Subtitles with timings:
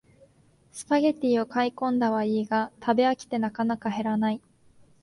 [0.71, 4.41] スパゲティを買いこんだはいいが食べ飽きてなかなか減らない